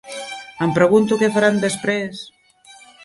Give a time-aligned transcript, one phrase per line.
[0.67, 2.25] Em pregunto què faran després!